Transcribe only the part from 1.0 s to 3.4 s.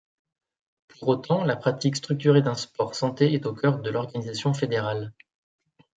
autant la pratique structurée d'un sport santé